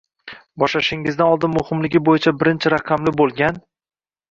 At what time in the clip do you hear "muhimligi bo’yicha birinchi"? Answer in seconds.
1.59-2.75